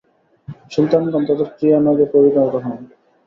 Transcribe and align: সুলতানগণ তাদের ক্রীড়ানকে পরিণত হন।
সুলতানগণ 0.71 1.23
তাদের 1.29 1.47
ক্রীড়ানকে 1.51 2.05
পরিণত 2.13 2.53
হন। 2.55 2.77